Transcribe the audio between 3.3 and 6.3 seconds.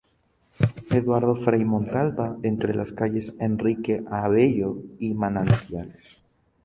Enrique Abello y Manantiales.